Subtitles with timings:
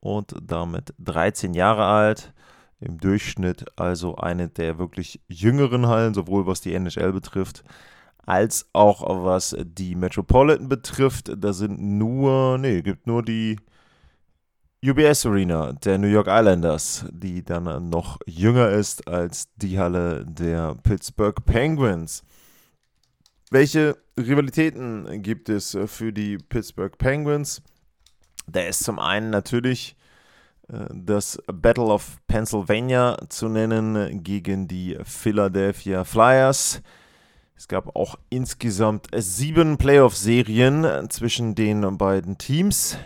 [0.00, 2.32] und damit 13 Jahre alt
[2.80, 7.64] im Durchschnitt also eine der wirklich jüngeren Hallen, sowohl was die NHL betrifft,
[8.18, 11.32] als auch was die Metropolitan betrifft.
[11.36, 13.56] Da sind nur, nee, gibt nur die
[14.84, 20.74] UBS Arena der New York Islanders, die dann noch jünger ist als die Halle der
[20.82, 22.22] Pittsburgh Penguins.
[23.50, 27.62] Welche Rivalitäten gibt es für die Pittsburgh Penguins?
[28.46, 29.95] Da ist zum einen natürlich
[30.68, 36.82] das Battle of Pennsylvania zu nennen gegen die Philadelphia Flyers.
[37.56, 42.98] Es gab auch insgesamt sieben Playoff-Serien zwischen den beiden Teams.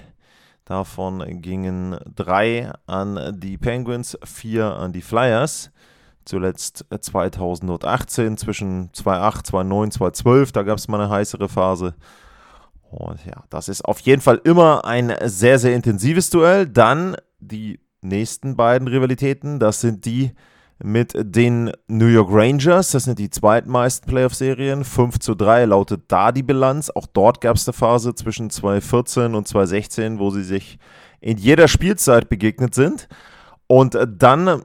[0.64, 5.70] Davon gingen drei an die Penguins, vier an die Flyers.
[6.24, 11.94] Zuletzt 2018 zwischen 2008, 2009, 2012, da gab es mal eine heißere Phase.
[12.90, 16.66] Und ja, das ist auf jeden Fall immer ein sehr, sehr intensives Duell.
[16.66, 20.32] Dann die nächsten beiden Rivalitäten, das sind die
[20.82, 22.92] mit den New York Rangers.
[22.92, 24.84] Das sind die zweitmeisten Playoff-Serien.
[24.84, 26.90] 5 zu 3 lautet da die Bilanz.
[26.90, 30.78] Auch dort gab es eine Phase zwischen 2014 und 2016, wo sie sich
[31.20, 33.08] in jeder Spielzeit begegnet sind.
[33.66, 34.62] Und dann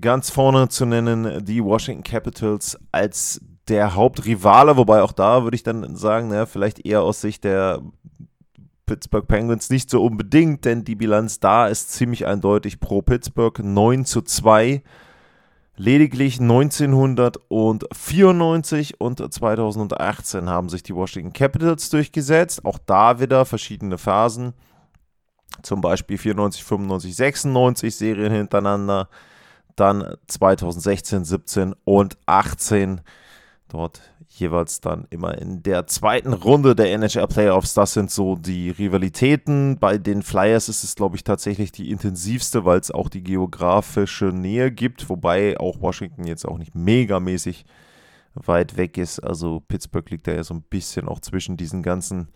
[0.00, 5.62] ganz vorne zu nennen die Washington Capitals als der Hauptrivale, wobei auch da würde ich
[5.62, 7.80] dann sagen, naja, vielleicht eher aus Sicht der
[8.86, 14.04] Pittsburgh Penguins nicht so unbedingt, denn die Bilanz da ist ziemlich eindeutig pro Pittsburgh 9
[14.04, 14.82] zu 2.
[15.76, 22.64] Lediglich 1994 und 2018 haben sich die Washington Capitals durchgesetzt.
[22.64, 24.54] Auch da wieder verschiedene Phasen.
[25.62, 29.08] Zum Beispiel 94, 95, 96 Serien hintereinander.
[29.74, 33.00] Dann 2016, 17 und 18.
[33.74, 37.74] Dort jeweils dann immer in der zweiten Runde der NHL Playoffs.
[37.74, 39.78] Das sind so die Rivalitäten.
[39.80, 44.26] Bei den Flyers ist es, glaube ich, tatsächlich die intensivste, weil es auch die geografische
[44.26, 47.64] Nähe gibt, wobei auch Washington jetzt auch nicht megamäßig
[48.34, 49.18] weit weg ist.
[49.18, 52.28] Also Pittsburgh liegt da ja so ein bisschen auch zwischen diesen ganzen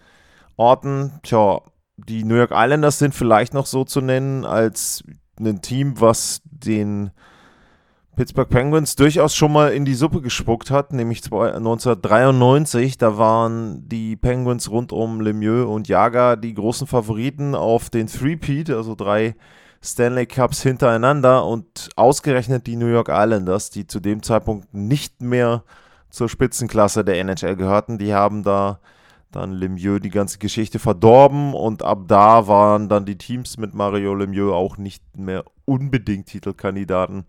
[0.56, 1.20] Orten.
[1.22, 1.60] Tja,
[1.96, 5.04] die New York Islanders sind vielleicht noch so zu nennen als
[5.38, 7.12] ein Team, was den
[8.18, 12.98] Pittsburgh Penguins durchaus schon mal in die Suppe gespuckt hat, nämlich 1993.
[12.98, 18.70] Da waren die Penguins rund um Lemieux und Jager die großen Favoriten auf den Three-Peat,
[18.70, 19.36] also drei
[19.80, 25.62] Stanley Cups hintereinander und ausgerechnet die New York Islanders, die zu dem Zeitpunkt nicht mehr
[26.10, 28.80] zur Spitzenklasse der NHL gehörten, die haben da
[29.30, 34.12] dann Lemieux die ganze Geschichte verdorben und ab da waren dann die Teams mit Mario
[34.12, 37.24] Lemieux auch nicht mehr unbedingt Titelkandidaten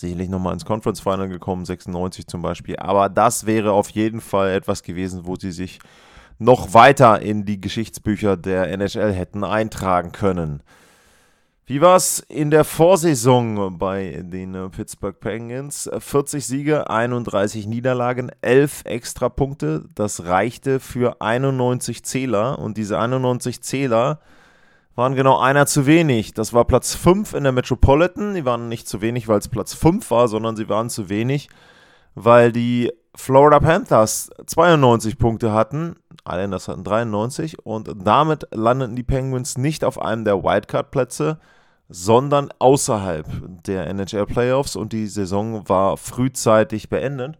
[0.00, 2.76] sicherlich nochmal ins Conference Final gekommen, 96 zum Beispiel.
[2.76, 5.78] Aber das wäre auf jeden Fall etwas gewesen, wo sie sich
[6.38, 10.62] noch weiter in die Geschichtsbücher der NHL hätten eintragen können.
[11.68, 15.90] Wie war es in der Vorsaison bei den Pittsburgh Penguins?
[15.98, 19.84] 40 Siege, 31 Niederlagen, 11 Extrapunkte.
[19.96, 22.60] Das reichte für 91 Zähler.
[22.60, 24.20] Und diese 91 Zähler
[24.96, 26.32] waren genau einer zu wenig.
[26.32, 28.34] Das war Platz 5 in der Metropolitan.
[28.34, 31.48] Die waren nicht zu wenig, weil es Platz 5 war, sondern sie waren zu wenig,
[32.14, 35.96] weil die Florida Panthers 92 Punkte hatten.
[36.26, 41.38] Islanders hatten 93 und damit landeten die Penguins nicht auf einem der Wildcard-Plätze,
[41.88, 43.26] sondern außerhalb
[43.64, 47.38] der NHL Playoffs und die Saison war frühzeitig beendet.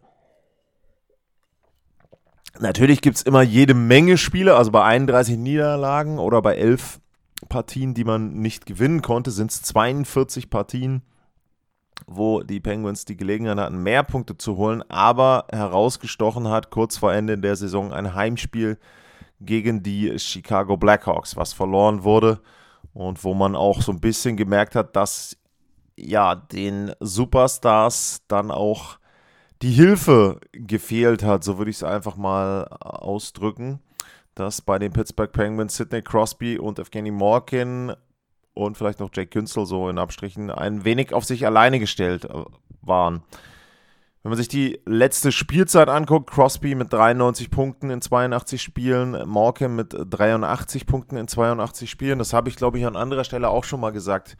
[2.59, 6.99] Natürlich gibt es immer jede Menge Spiele, also bei 31 Niederlagen oder bei 11
[7.49, 11.01] Partien, die man nicht gewinnen konnte, sind es 42 Partien,
[12.05, 17.13] wo die Penguins die Gelegenheit hatten, mehr Punkte zu holen, aber herausgestochen hat kurz vor
[17.13, 18.77] Ende der Saison ein Heimspiel
[19.39, 22.39] gegen die Chicago Blackhawks, was verloren wurde
[22.93, 25.37] und wo man auch so ein bisschen gemerkt hat, dass
[25.95, 28.99] ja, den Superstars dann auch
[29.61, 33.79] die Hilfe gefehlt hat, so würde ich es einfach mal ausdrücken,
[34.39, 37.93] dass bei den Pittsburgh Penguins Sidney Crosby und Evgeny Morkin
[38.53, 42.43] und vielleicht noch Jake Künzel so in Abstrichen ein wenig auf sich alleine gestellt äh,
[42.81, 43.23] waren.
[44.23, 49.75] Wenn man sich die letzte Spielzeit anguckt, Crosby mit 93 Punkten in 82 Spielen, Morgan
[49.75, 53.63] mit 83 Punkten in 82 Spielen, das habe ich glaube ich an anderer Stelle auch
[53.63, 54.37] schon mal gesagt.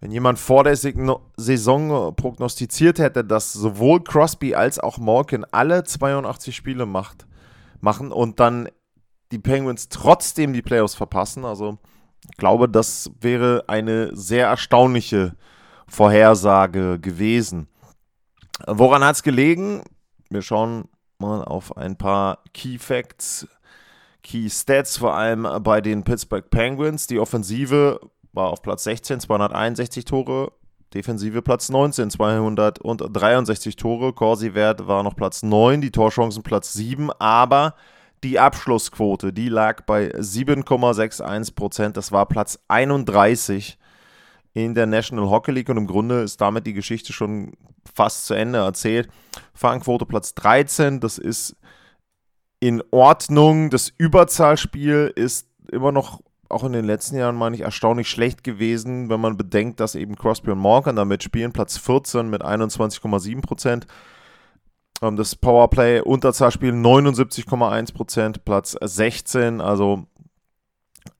[0.00, 6.54] Wenn jemand vor der Saison prognostiziert hätte, dass sowohl Crosby als auch Morgan alle 82
[6.54, 7.26] Spiele macht,
[7.80, 8.68] machen und dann
[9.34, 11.78] die Penguins trotzdem die Playoffs verpassen, also
[12.30, 15.34] ich glaube, das wäre eine sehr erstaunliche
[15.88, 17.68] Vorhersage gewesen.
[18.66, 19.82] Woran hat es gelegen?
[20.30, 20.88] Wir schauen
[21.18, 23.46] mal auf ein paar Key Facts,
[24.22, 27.08] Key Stats, vor allem bei den Pittsburgh Penguins.
[27.08, 28.00] Die Offensive
[28.32, 30.52] war auf Platz 16, 261 Tore.
[30.94, 34.12] Defensive Platz 19, 263 Tore.
[34.12, 37.74] Corsi-Wert war noch Platz 9, die Torchancen Platz 7, aber
[38.24, 41.96] die Abschlussquote, die lag bei 7,61 Prozent.
[41.96, 43.78] Das war Platz 31
[44.54, 47.52] in der National Hockey League und im Grunde ist damit die Geschichte schon
[47.92, 49.08] fast zu Ende erzählt.
[49.52, 51.56] Fangquote Platz 13, das ist
[52.60, 53.68] in Ordnung.
[53.68, 59.10] Das Überzahlspiel ist immer noch, auch in den letzten Jahren, meine ich, erstaunlich schlecht gewesen,
[59.10, 61.52] wenn man bedenkt, dass eben Crosby und Morgan damit spielen.
[61.52, 63.86] Platz 14 mit 21,7 Prozent.
[65.02, 69.60] Ähm, das Powerplay Unterzahlspiel 79,1 Prozent, Platz 16.
[69.60, 70.06] Also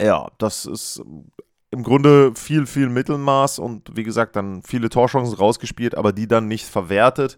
[0.00, 1.02] ja, das ist
[1.70, 6.46] im Grunde viel, viel Mittelmaß und wie gesagt, dann viele Torchancen rausgespielt, aber die dann
[6.46, 7.36] nicht verwertet.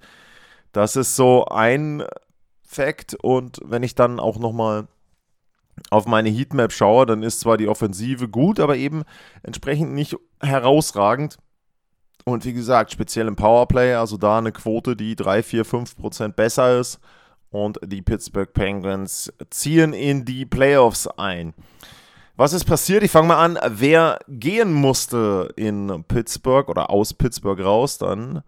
[0.72, 2.04] Das ist so ein
[2.62, 3.14] Fakt.
[3.14, 4.88] Und wenn ich dann auch nochmal
[5.90, 9.04] auf meine Heatmap schaue, dann ist zwar die Offensive gut, aber eben
[9.42, 11.38] entsprechend nicht herausragend.
[12.28, 16.34] Und wie gesagt, speziell im Powerplay, also da eine Quote, die 3, 4, 5 Prozent
[16.34, 16.98] besser ist.
[17.50, 21.54] Und die Pittsburgh Penguins ziehen in die Playoffs ein.
[22.34, 23.04] Was ist passiert?
[23.04, 23.58] Ich fange mal an.
[23.68, 28.42] Wer gehen musste in Pittsburgh oder aus Pittsburgh raus, dann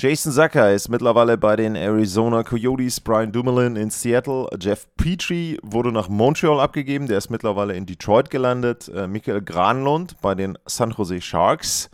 [0.00, 5.92] Jason Zucker ist mittlerweile bei den Arizona Coyotes, Brian Dumoulin in Seattle, Jeff Petrie wurde
[5.92, 10.90] nach Montreal abgegeben, der ist mittlerweile in Detroit gelandet, äh, Michael Granlund bei den San
[10.90, 11.90] Jose Sharks,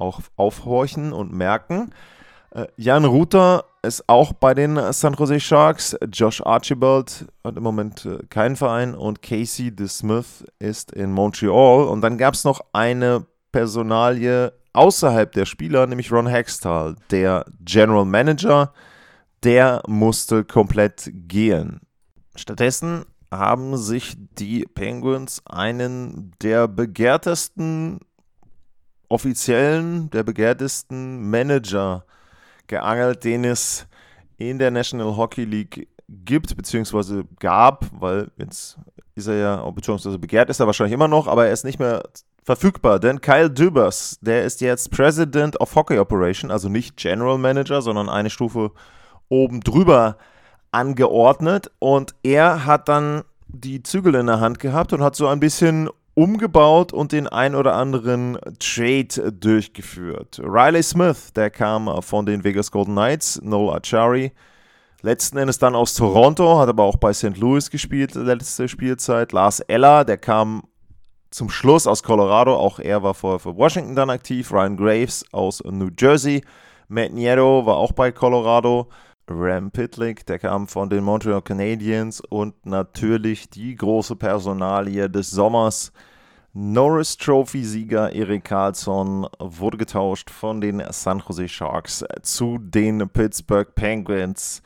[0.00, 1.92] auch aufhorchen und merken.
[2.50, 5.96] Äh, Jan Ruther ist auch bei den San Jose Sharks.
[6.12, 11.84] Josh Archibald hat im Moment äh, keinen Verein und Casey DeSmith ist in Montreal.
[11.84, 18.04] Und dann gab es noch eine Personalie außerhalb der Spieler, nämlich Ron Hextall, der General
[18.04, 18.72] Manager.
[19.42, 21.80] Der musste komplett gehen.
[22.36, 28.00] Stattdessen haben sich die Penguins einen der begehrtesten
[29.10, 32.04] Offiziellen, der begehrtesten Manager
[32.66, 33.86] geangelt, den es
[34.38, 38.78] in der National Hockey League gibt, beziehungsweise gab, weil jetzt
[39.14, 42.02] ist er ja, beziehungsweise begehrt ist er wahrscheinlich immer noch, aber er ist nicht mehr
[42.42, 47.82] verfügbar, denn Kyle Dubers, der ist jetzt President of Hockey Operation, also nicht General Manager,
[47.82, 48.72] sondern eine Stufe
[49.28, 50.16] oben drüber
[50.72, 51.70] angeordnet.
[51.78, 55.90] Und er hat dann die Zügel in der Hand gehabt und hat so ein bisschen
[56.20, 60.38] umgebaut und den ein oder anderen Trade durchgeführt.
[60.44, 64.32] Riley Smith, der kam von den Vegas Golden Knights, Noel Achari,
[65.00, 67.38] letzten Endes dann aus Toronto, hat aber auch bei St.
[67.38, 69.32] Louis gespielt, letzte Spielzeit.
[69.32, 70.64] Lars Eller, der kam
[71.30, 74.52] zum Schluss aus Colorado, auch er war vorher für Washington dann aktiv.
[74.52, 76.44] Ryan Graves aus New Jersey.
[76.88, 78.88] Matt Nieto war auch bei Colorado.
[79.26, 85.92] Ram Pitlick, der kam von den Montreal Canadiens und natürlich die große Personalie des Sommers.
[86.52, 94.60] Norris Trophy-Sieger Erik Karlsson wurde getauscht von den San Jose Sharks zu den Pittsburgh Penguins.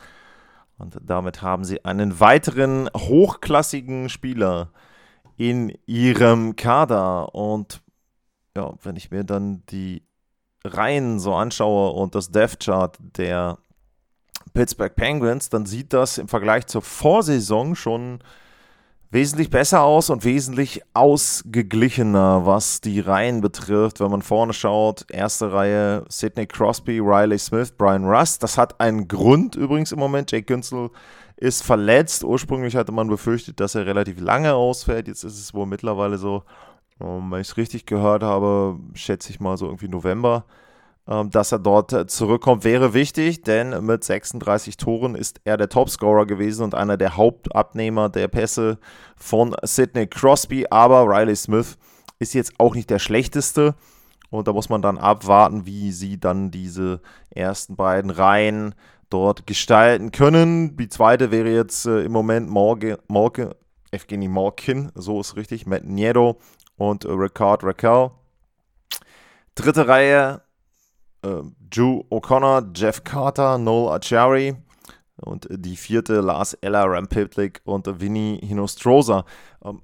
[0.79, 4.71] Und damit haben sie einen weiteren hochklassigen Spieler
[5.37, 7.35] in ihrem Kader.
[7.35, 7.83] Und
[8.57, 10.03] ja, wenn ich mir dann die
[10.65, 13.59] Reihen so anschaue und das Death Chart der
[14.55, 18.21] Pittsburgh Penguins, dann sieht das im Vergleich zur Vorsaison schon
[19.15, 24.01] wesentlich besser aus und wesentlich ausgeglichener, was die Reihen betrifft.
[24.01, 28.43] Wenn man vorne schaut, erste Reihe Sidney Crosby, Riley Smith, Brian Rust.
[28.43, 30.33] Das hat einen Grund übrigens im Moment.
[30.33, 30.91] Jake Günzel
[31.37, 32.25] ist verletzt.
[32.25, 35.07] Ursprünglich hatte man befürchtet, dass er relativ lange ausfällt.
[35.07, 36.43] Jetzt ist es wohl mittlerweile so,
[37.01, 40.45] ähm, wenn ich es richtig gehört habe, schätze ich mal so irgendwie November.
[41.07, 45.69] Ähm, dass er dort äh, zurückkommt, wäre wichtig, denn mit 36 Toren ist er der
[45.69, 48.79] Topscorer gewesen und einer der Hauptabnehmer der Pässe
[49.17, 50.67] von Sidney Crosby.
[50.71, 51.77] Aber Riley Smith
[52.19, 53.75] ist jetzt auch nicht der schlechteste.
[54.31, 58.75] Und da muss man dann abwarten, wie sie dann diese ersten beiden Reihen
[59.11, 60.77] dort gestalten können.
[60.79, 63.55] Die zweite wäre jetzt äh, im Moment Morgan, Morgan,
[63.91, 66.39] Evgeny Morkin, so ist richtig, Matt Nieto
[66.77, 68.11] und Ricard Raquel.
[69.55, 70.41] Dritte Reihe,
[71.25, 74.55] äh, Drew O'Connor, Jeff Carter, Noel Achari.
[75.17, 79.25] Und die vierte, Lars Ella, Rampitlik und Vinny Hinostroza.
[79.65, 79.81] Ähm,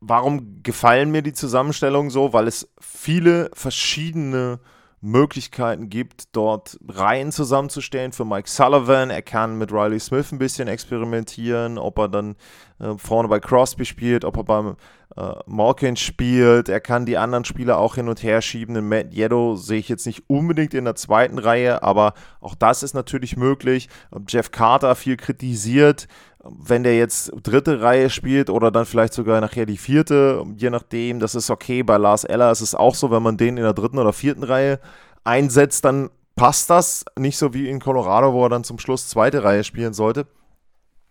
[0.00, 2.32] warum gefallen mir die Zusammenstellungen so?
[2.32, 4.60] Weil es viele verschiedene
[5.04, 9.10] Möglichkeiten gibt, dort Reihen zusammenzustellen für Mike Sullivan.
[9.10, 12.36] Er kann mit Riley Smith ein bisschen experimentieren, ob er dann
[12.80, 14.76] äh, vorne bei Crosby spielt, ob er beim
[15.16, 16.70] äh, Malkin spielt.
[16.70, 18.74] Er kann die anderen Spieler auch hin und her schieben.
[18.74, 22.82] Den Matt Yeddo sehe ich jetzt nicht unbedingt in der zweiten Reihe, aber auch das
[22.82, 23.90] ist natürlich möglich.
[24.26, 26.08] Jeff Carter viel kritisiert
[26.46, 31.20] wenn der jetzt dritte Reihe spielt oder dann vielleicht sogar nachher die vierte, je nachdem,
[31.20, 31.82] das ist okay.
[31.82, 34.42] Bei Lars Eller ist es auch so, wenn man den in der dritten oder vierten
[34.42, 34.78] Reihe
[35.24, 37.04] einsetzt, dann passt das.
[37.18, 40.26] Nicht so wie in Colorado, wo er dann zum Schluss zweite Reihe spielen sollte.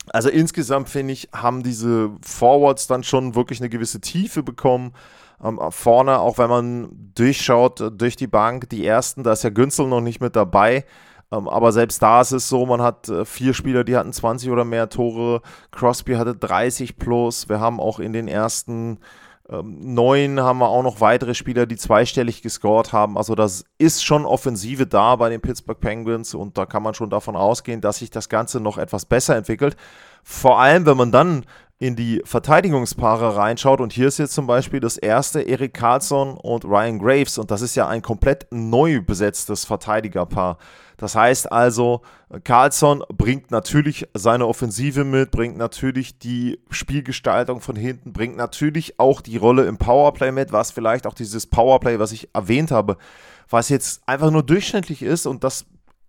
[0.08, 4.94] Also insgesamt finde ich, haben diese Forwards dann schon wirklich eine gewisse Tiefe bekommen.
[5.44, 9.88] Ähm, vorne, auch wenn man durchschaut durch die Bank, die ersten, da ist ja Günzel
[9.88, 10.86] noch nicht mit dabei.
[11.32, 14.50] Ähm, aber selbst da ist es so, man hat äh, vier Spieler, die hatten 20
[14.50, 15.42] oder mehr Tore.
[15.72, 17.50] Crosby hatte 30 plus.
[17.50, 19.00] Wir haben auch in den ersten
[19.50, 23.18] ähm, neun haben wir auch noch weitere Spieler, die zweistellig gescored haben.
[23.18, 27.10] Also das ist schon Offensive da bei den Pittsburgh Penguins und da kann man schon
[27.10, 29.76] davon ausgehen, dass sich das Ganze noch etwas besser entwickelt.
[30.24, 31.46] Vor allem, wenn man dann
[31.84, 33.82] in die Verteidigungspaare reinschaut.
[33.82, 37.38] Und hier ist jetzt zum Beispiel das erste Erik Karlsson und Ryan Graves.
[37.38, 40.58] Und das ist ja ein komplett neu besetztes Verteidigerpaar.
[40.96, 42.00] Das heißt also,
[42.46, 49.20] Carlson bringt natürlich seine Offensive mit, bringt natürlich die Spielgestaltung von hinten, bringt natürlich auch
[49.20, 52.96] die Rolle im Powerplay mit, was vielleicht auch dieses Powerplay, was ich erwähnt habe,
[53.50, 55.26] was jetzt einfach nur durchschnittlich ist.
[55.26, 55.66] Und das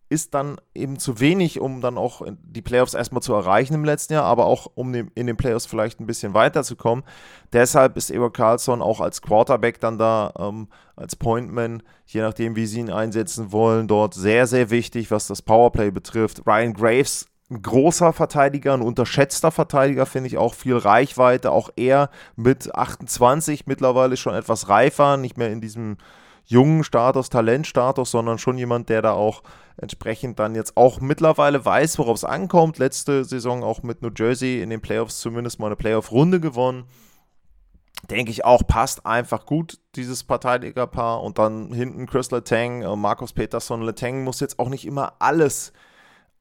[0.08, 4.12] ist dann eben zu wenig, um dann auch die Playoffs erstmal zu erreichen im letzten
[4.12, 7.04] Jahr, aber auch um in den Playoffs vielleicht ein bisschen weiterzukommen.
[7.52, 12.66] Deshalb ist Eber Carlson auch als Quarterback dann da, ähm, als Pointman, je nachdem, wie
[12.66, 16.42] sie ihn einsetzen wollen, dort sehr, sehr wichtig, was das Powerplay betrifft.
[16.46, 22.10] Ryan Graves ein großer Verteidiger, ein unterschätzter Verteidiger, finde ich auch viel Reichweite, auch er
[22.36, 25.98] mit 28 mittlerweile schon etwas reifer, nicht mehr in diesem
[26.44, 29.42] jungen Status, Talentstatus, sondern schon jemand, der da auch
[29.76, 32.78] entsprechend dann jetzt auch mittlerweile weiß, worauf es ankommt.
[32.78, 36.84] Letzte Saison auch mit New Jersey in den Playoffs zumindest mal eine Playoff-Runde gewonnen.
[38.10, 41.22] Denke ich auch, passt einfach gut, dieses Verteidigerpaar.
[41.22, 43.82] Und dann hinten Chris Letang, äh, Markus Peterson.
[43.82, 45.72] Letang muss jetzt auch nicht immer alles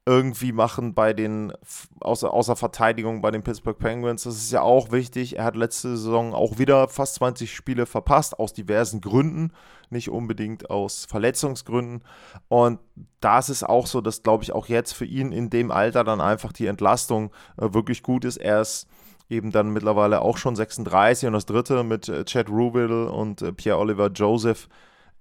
[0.06, 1.54] irgendwie machen bei den,
[2.02, 4.24] außer, außer Verteidigung bei den Pittsburgh Penguins.
[4.24, 5.38] Das ist ja auch wichtig.
[5.38, 9.54] Er hat letzte Saison auch wieder fast 20 Spiele verpasst, aus diversen Gründen,
[9.90, 12.04] nicht unbedingt aus Verletzungsgründen.
[12.50, 12.80] Und
[13.22, 16.20] da ist auch so, dass, glaube ich, auch jetzt für ihn in dem Alter dann
[16.20, 18.38] einfach die Entlastung äh, wirklich gut ist.
[18.38, 18.88] Er ist
[19.30, 23.54] eben dann mittlerweile auch schon 36 und das dritte mit äh, Chad Rubill und äh,
[23.54, 24.68] Pierre-Oliver Joseph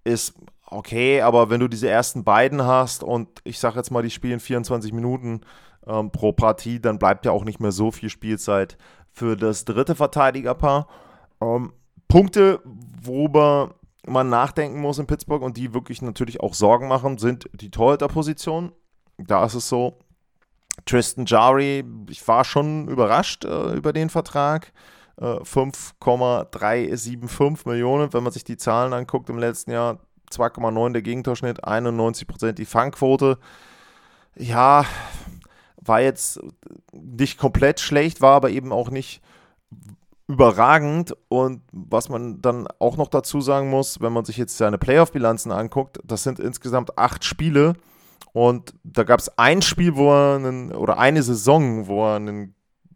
[0.04, 0.34] ist
[0.72, 4.40] okay, aber wenn du diese ersten beiden hast und ich sage jetzt mal, die spielen
[4.40, 5.42] 24 Minuten
[5.86, 8.78] ähm, pro Partie, dann bleibt ja auch nicht mehr so viel Spielzeit
[9.10, 10.88] für das dritte Verteidigerpaar.
[11.40, 11.72] Ähm,
[12.08, 12.60] Punkte,
[13.02, 13.74] worüber
[14.06, 18.72] man nachdenken muss in Pittsburgh und die wirklich natürlich auch Sorgen machen, sind die Torhüterposition.
[19.18, 19.98] Da ist es so,
[20.86, 24.72] Tristan Jari, ich war schon überrascht äh, über den Vertrag.
[25.18, 30.00] 5,375 äh, Millionen, wenn man sich die Zahlen anguckt im letzten Jahr,
[30.32, 33.38] 2,9 der Gegentorschnitt, 91% die Fangquote.
[34.36, 34.84] Ja,
[35.76, 36.40] war jetzt
[36.92, 39.20] nicht komplett schlecht, war aber eben auch nicht
[40.28, 41.14] überragend.
[41.28, 45.52] Und was man dann auch noch dazu sagen muss, wenn man sich jetzt seine Playoff-Bilanzen
[45.52, 47.74] anguckt, das sind insgesamt acht Spiele.
[48.32, 52.54] Und da gab es ein Spiel, wo er einen, oder eine Saison, wo er einen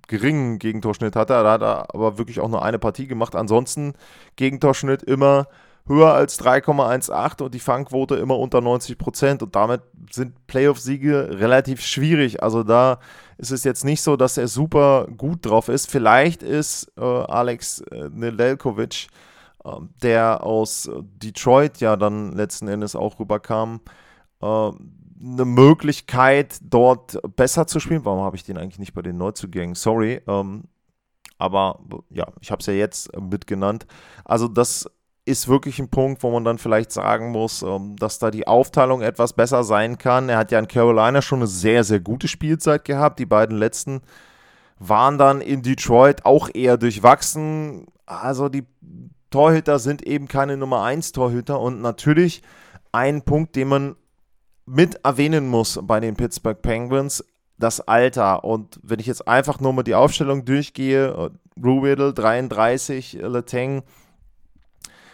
[0.08, 1.34] geringen Gegentorschnitt hatte.
[1.34, 3.34] Da hat er aber wirklich auch nur eine Partie gemacht.
[3.36, 3.94] Ansonsten
[4.36, 5.48] Gegentorschnitt immer
[5.86, 9.42] höher als 3,18 und die Fangquote immer unter 90 Prozent.
[9.42, 12.42] Und damit sind Playoff-Siege relativ schwierig.
[12.42, 12.98] Also da
[13.38, 15.90] ist es jetzt nicht so, dass er super gut drauf ist.
[15.90, 18.08] Vielleicht ist äh, Alex äh,
[19.64, 19.70] äh,
[20.02, 20.90] der aus
[21.22, 23.80] Detroit ja dann letzten Endes auch rüberkam,
[24.42, 28.04] äh, eine Möglichkeit, dort besser zu spielen.
[28.04, 29.74] Warum habe ich den eigentlich nicht bei den Neuzugängen?
[29.74, 30.20] Sorry.
[30.26, 30.64] Ähm,
[31.38, 33.86] aber ja, ich habe es ja jetzt mitgenannt.
[34.24, 34.90] Also das
[35.26, 39.02] ist wirklich ein Punkt, wo man dann vielleicht sagen muss, ähm, dass da die Aufteilung
[39.02, 40.28] etwas besser sein kann.
[40.28, 43.18] Er hat ja in Carolina schon eine sehr, sehr gute Spielzeit gehabt.
[43.18, 44.02] Die beiden letzten
[44.78, 47.86] waren dann in Detroit auch eher durchwachsen.
[48.06, 48.64] Also die
[49.30, 52.42] Torhüter sind eben keine Nummer 1 Torhüter und natürlich
[52.92, 53.96] ein Punkt, den man
[54.64, 57.24] mit erwähnen muss bei den Pittsburgh Penguins,
[57.58, 58.44] das Alter.
[58.44, 63.82] Und wenn ich jetzt einfach nur mal die Aufstellung durchgehe, Rubiddle 33, Letang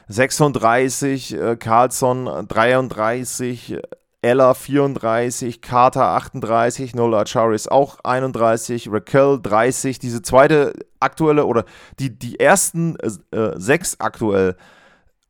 [0.08, 3.78] 36, äh, Carlson 33,
[4.24, 9.98] Ella 34, Carter 38, Nola Charis auch 31, Raquel 30.
[9.98, 11.64] Diese zweite aktuelle oder
[11.98, 14.56] die, die ersten äh, sechs aktuell.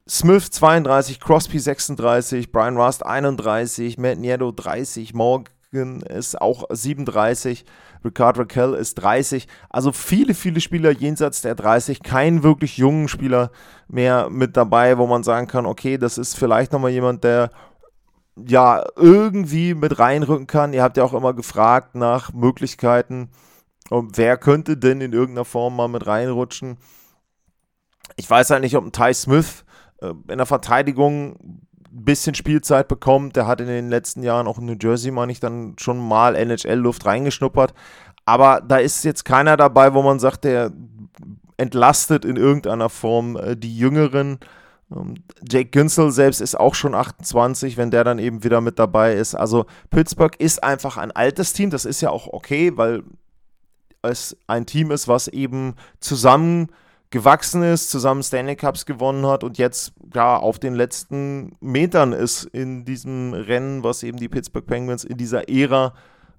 [0.06, 7.64] Smith 32, Crosby 36, Brian Rust 31, Matt Nieto 30, Morgan ist auch 37,
[8.04, 9.48] Ricard Raquel ist 30.
[9.70, 13.50] Also viele, viele Spieler jenseits der 30, keinen wirklich jungen Spieler
[13.88, 17.50] mehr mit dabei, wo man sagen kann, okay, das ist vielleicht nochmal jemand, der
[18.36, 20.72] ja irgendwie mit reinrücken kann.
[20.72, 23.30] Ihr habt ja auch immer gefragt nach Möglichkeiten,
[23.90, 26.78] wer könnte denn in irgendeiner Form mal mit reinrutschen.
[28.16, 29.64] Ich weiß halt nicht, ob ein Ty Smith
[30.00, 33.36] äh, in der Verteidigung ein bisschen Spielzeit bekommt.
[33.36, 36.34] Der hat in den letzten Jahren auch in New Jersey, meine ich, dann schon mal
[36.34, 37.74] NHL-Luft reingeschnuppert.
[38.24, 40.72] Aber da ist jetzt keiner dabei, wo man sagt, der
[41.56, 44.38] entlastet in irgendeiner Form äh, die Jüngeren.
[44.90, 45.14] Ähm,
[45.48, 49.34] Jake Günzel selbst ist auch schon 28, wenn der dann eben wieder mit dabei ist.
[49.34, 51.70] Also Pittsburgh ist einfach ein altes Team.
[51.70, 53.02] Das ist ja auch okay, weil
[54.02, 56.68] es ein Team ist, was eben zusammen
[57.12, 62.44] gewachsen ist, zusammen Stanley Cups gewonnen hat und jetzt ja auf den letzten Metern ist
[62.44, 65.94] in diesem Rennen, was eben die Pittsburgh Penguins in dieser Ära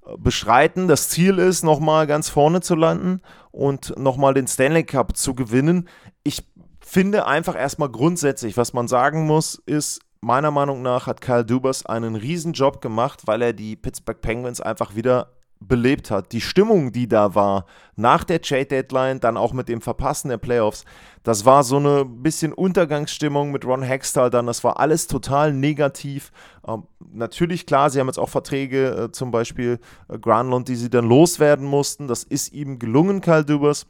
[0.05, 0.89] äh, beschreiten.
[0.89, 5.87] Das Ziel ist, nochmal ganz vorne zu landen und nochmal den Stanley Cup zu gewinnen.
[6.23, 6.43] Ich
[6.81, 11.85] finde einfach erstmal grundsätzlich, was man sagen muss, ist, meiner Meinung nach hat Kyle Dubas
[11.85, 15.33] einen Riesenjob gemacht, weil er die Pittsburgh Penguins einfach wieder
[15.67, 16.31] belebt hat.
[16.31, 17.65] Die Stimmung, die da war
[17.95, 20.85] nach der Trade-Deadline, dann auch mit dem Verpassen der Playoffs,
[21.23, 24.45] das war so eine bisschen Untergangsstimmung mit Ron Hextall dann.
[24.45, 26.31] Das war alles total negativ.
[26.67, 30.89] Ähm, natürlich, klar, sie haben jetzt auch Verträge, äh, zum Beispiel äh, Granlund, die sie
[30.89, 32.07] dann loswerden mussten.
[32.07, 33.85] Das ist ihm gelungen, Kyle Dubas.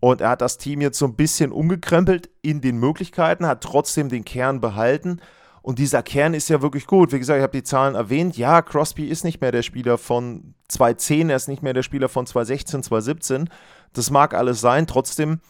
[0.00, 4.10] Und er hat das Team jetzt so ein bisschen umgekrempelt in den Möglichkeiten, hat trotzdem
[4.10, 5.20] den Kern behalten.
[5.64, 7.10] Und dieser Kern ist ja wirklich gut.
[7.12, 8.36] Wie gesagt, ich habe die Zahlen erwähnt.
[8.36, 12.10] Ja, Crosby ist nicht mehr der Spieler von 2010, er ist nicht mehr der Spieler
[12.10, 13.48] von 2016, 2017.
[13.94, 14.86] Das mag alles sein.
[14.86, 15.40] Trotzdem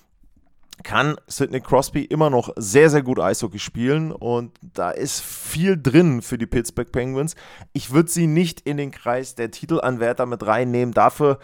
[0.85, 6.23] kann Sidney Crosby immer noch sehr, sehr gut Eishockey spielen und da ist viel drin
[6.23, 7.35] für die Pittsburgh Penguins.
[7.73, 10.95] Ich würde sie nicht in den Kreis der Titelanwärter mit reinnehmen.
[10.95, 11.41] Dafür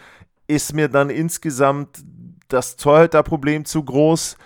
[0.47, 2.05] ist mir dann insgesamt
[2.47, 4.37] das Torhüter-Problem zu groß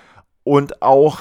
[0.45, 1.21] und auch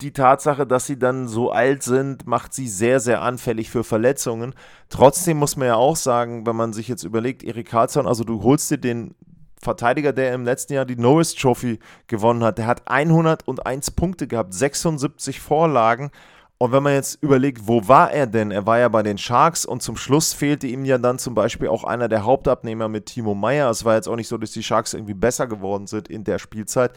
[0.00, 4.54] die Tatsache, dass sie dann so alt sind, macht sie sehr, sehr anfällig für Verletzungen.
[4.90, 8.44] Trotzdem muss man ja auch sagen, wenn man sich jetzt überlegt, Erik Karlsson, also du
[8.44, 9.16] holst dir den
[9.60, 14.54] Verteidiger, der im letzten Jahr die Norris Trophy gewonnen hat, der hat 101 Punkte gehabt,
[14.54, 16.12] 76 Vorlagen.
[16.58, 18.52] Und wenn man jetzt überlegt, wo war er denn?
[18.52, 21.66] Er war ja bei den Sharks und zum Schluss fehlte ihm ja dann zum Beispiel
[21.68, 23.68] auch einer der Hauptabnehmer mit Timo Meyer.
[23.68, 26.38] Es war jetzt auch nicht so, dass die Sharks irgendwie besser geworden sind in der
[26.38, 26.92] Spielzeit.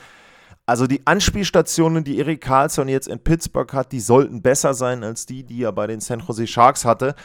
[0.65, 5.26] Also die Anspielstationen, die Erik Karlsson jetzt in Pittsburgh hat, die sollten besser sein als
[5.26, 7.15] die, die er bei den San Jose Sharks hatte.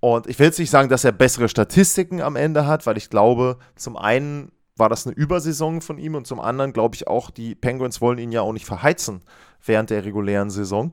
[0.00, 3.08] Und ich will jetzt nicht sagen, dass er bessere Statistiken am Ende hat, weil ich
[3.08, 7.30] glaube, zum einen war das eine Übersaison von ihm und zum anderen glaube ich auch,
[7.30, 9.22] die Penguins wollen ihn ja auch nicht verheizen
[9.64, 10.92] während der regulären Saison.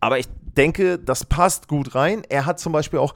[0.00, 2.22] Aber ich denke, das passt gut rein.
[2.28, 3.14] Er hat zum Beispiel auch,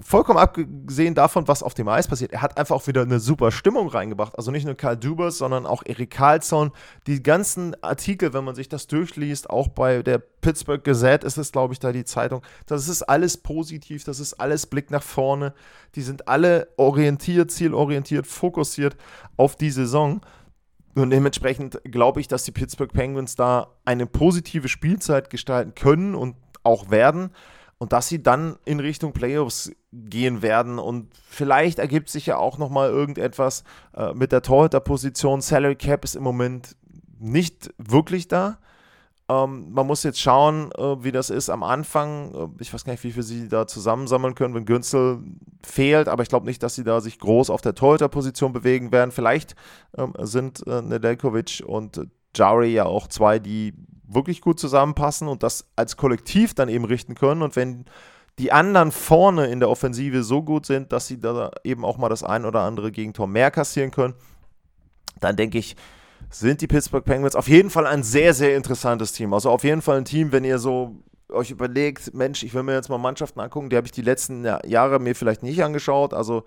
[0.00, 3.50] vollkommen abgesehen davon, was auf dem Eis passiert, er hat einfach auch wieder eine super
[3.50, 4.36] Stimmung reingebracht.
[4.36, 6.72] Also nicht nur Karl Dubers, sondern auch Erik Karlsson.
[7.06, 11.52] Die ganzen Artikel, wenn man sich das durchliest, auch bei der Pittsburgh Gazette ist es,
[11.52, 12.42] glaube ich, da die Zeitung.
[12.66, 15.54] Das ist alles positiv, das ist alles Blick nach vorne.
[15.94, 18.96] Die sind alle orientiert, zielorientiert, fokussiert
[19.36, 20.20] auf die Saison.
[20.94, 26.36] Und dementsprechend glaube ich, dass die Pittsburgh Penguins da eine positive Spielzeit gestalten können und
[26.62, 27.30] auch werden.
[27.78, 30.78] Und dass sie dann in Richtung Playoffs gehen werden.
[30.78, 35.42] Und vielleicht ergibt sich ja auch nochmal irgendetwas äh, mit der Torhüterposition.
[35.42, 36.74] Salary Cap ist im Moment
[37.18, 38.58] nicht wirklich da.
[39.28, 42.34] Ähm, man muss jetzt schauen, äh, wie das ist am Anfang.
[42.34, 45.18] Äh, ich weiß gar nicht, wie viel sie da zusammensammeln können, wenn Günzel
[45.64, 49.10] fehlt, aber ich glaube nicht, dass sie da sich groß auf der Torhüterposition bewegen werden.
[49.10, 49.56] Vielleicht
[49.98, 53.74] ähm, sind äh, Nedeljkovic und Jari ja auch zwei, die
[54.08, 57.42] wirklich gut zusammenpassen und das als Kollektiv dann eben richten können.
[57.42, 57.84] Und wenn
[58.38, 62.08] die anderen vorne in der Offensive so gut sind, dass sie da eben auch mal
[62.08, 64.14] das ein oder andere Gegentor mehr kassieren können,
[65.20, 65.76] dann denke ich,
[66.30, 69.32] sind die Pittsburgh Penguins auf jeden Fall ein sehr, sehr interessantes Team.
[69.32, 70.96] Also auf jeden Fall ein Team, wenn ihr so
[71.30, 74.44] euch überlegt, Mensch, ich will mir jetzt mal Mannschaften angucken, die habe ich die letzten
[74.64, 76.14] Jahre mir vielleicht nicht angeschaut.
[76.14, 76.44] Also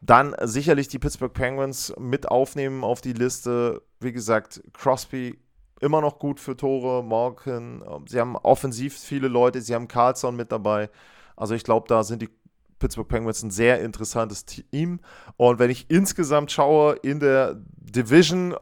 [0.00, 3.82] dann sicherlich die Pittsburgh Penguins mit aufnehmen auf die Liste.
[4.00, 5.38] Wie gesagt, Crosby
[5.80, 7.02] immer noch gut für Tore.
[7.02, 10.90] Morgan, ähm, sie haben offensiv viele Leute, sie haben Carlson mit dabei.
[11.36, 12.30] Also ich glaube, da sind die
[12.78, 15.00] Pittsburgh Penguins ein sehr interessantes Team.
[15.36, 18.54] Und wenn ich insgesamt schaue in der Division,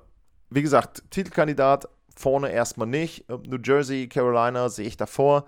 [0.51, 3.29] wie gesagt, Titelkandidat vorne erstmal nicht.
[3.29, 5.47] New Jersey, Carolina sehe ich davor.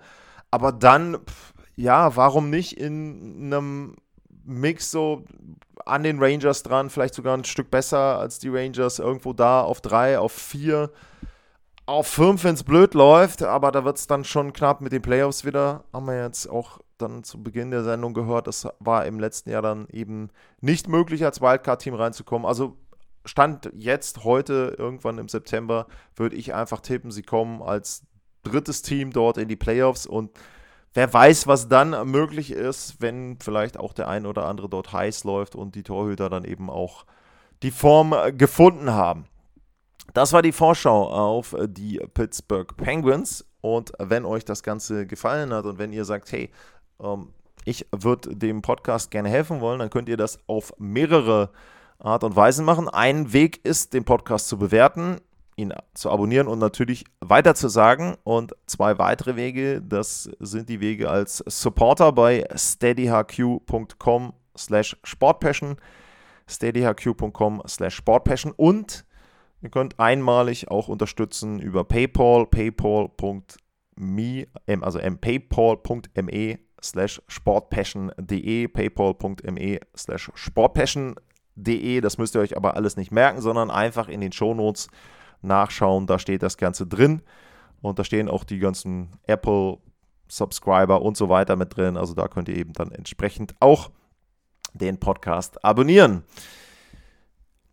[0.51, 1.17] Aber dann,
[1.75, 3.95] ja, warum nicht in einem
[4.43, 5.25] Mix so
[5.85, 9.81] an den Rangers dran, vielleicht sogar ein Stück besser als die Rangers, irgendwo da auf
[9.81, 10.91] drei, auf vier,
[11.87, 15.01] auf fünf, wenn es blöd läuft, aber da wird es dann schon knapp mit den
[15.01, 15.85] Playoffs wieder.
[15.93, 19.61] Haben wir jetzt auch dann zu Beginn der Sendung gehört, das war im letzten Jahr
[19.61, 22.45] dann eben nicht möglich, als Wildcard-Team reinzukommen.
[22.45, 22.77] Also
[23.23, 28.03] Stand jetzt, heute, irgendwann im September, würde ich einfach tippen, sie kommen als
[28.43, 30.31] drittes Team dort in die Playoffs und
[30.93, 35.23] wer weiß, was dann möglich ist, wenn vielleicht auch der ein oder andere dort heiß
[35.23, 37.05] läuft und die Torhüter dann eben auch
[37.63, 39.25] die Form gefunden haben.
[40.13, 43.45] Das war die Vorschau auf die Pittsburgh Penguins.
[43.61, 46.49] Und wenn euch das Ganze gefallen hat und wenn ihr sagt, hey,
[47.01, 47.33] ähm,
[47.65, 51.51] ich würde dem Podcast gerne helfen wollen, dann könnt ihr das auf mehrere
[51.99, 52.87] Art und Weisen machen.
[52.87, 55.19] Ein Weg ist, den Podcast zu bewerten,
[55.57, 58.15] ihn zu abonnieren und natürlich weiter zu sagen.
[58.23, 65.75] Und zwei weitere Wege, das sind die Wege als Supporter bei steadyhq.com slash sportpassion,
[66.47, 69.06] steadyhq.com slash sportpassion und
[69.61, 74.47] ihr könnt einmalig auch unterstützen über PayPal, paypal.me,
[74.81, 82.01] also paypal.me slash sportpassion.de, paypal.me slash sportpassion.de.
[82.01, 84.87] Das müsst ihr euch aber alles nicht merken, sondern einfach in den Shownotes
[85.41, 86.07] nachschauen.
[86.07, 87.21] Da steht das Ganze drin.
[87.81, 89.77] Und da stehen auch die ganzen Apple
[90.27, 91.97] Subscriber und so weiter mit drin.
[91.97, 93.91] Also da könnt ihr eben dann entsprechend auch
[94.73, 96.23] den Podcast abonnieren.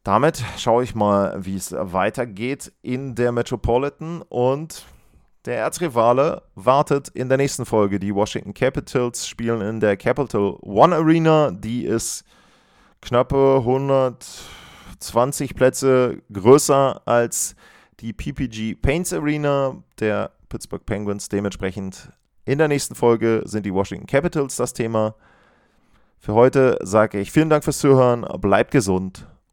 [0.05, 4.85] Damit schaue ich mal, wie es weitergeht in der Metropolitan und
[5.47, 7.99] der Erzrivale wartet in der nächsten Folge.
[7.99, 11.51] Die Washington Capitals spielen in der Capital One Arena.
[11.53, 12.25] Die ist
[13.01, 17.57] knappe 120 Plätze größer als
[18.01, 21.31] die PPG Paints Arena der Pittsburgh Penguins.
[21.31, 22.11] Dementsprechend
[22.45, 25.15] in der nächsten Folge sind die Washington Capitals das Thema.
[26.19, 29.27] Für heute sage ich vielen Dank fürs Zuhören, bleibt gesund